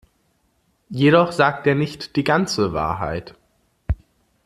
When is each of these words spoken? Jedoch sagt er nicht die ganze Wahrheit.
Jedoch 0.89 1.31
sagt 1.31 1.67
er 1.67 1.75
nicht 1.75 2.15
die 2.15 2.23
ganze 2.23 2.73
Wahrheit. 2.73 3.35